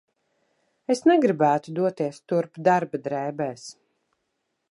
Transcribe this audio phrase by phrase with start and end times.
[0.93, 3.67] Es negribētu doties turp darba drēbēs.